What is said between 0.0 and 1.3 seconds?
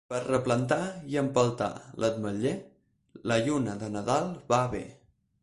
Per replantar i